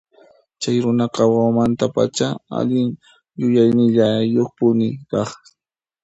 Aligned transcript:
Chay 0.61 0.77
runaqa 0.83 1.21
wawamantapacha 1.31 2.27
allin 2.57 2.89
yuyaynillayuqpuni 3.39 4.87
kaq. 5.11 5.29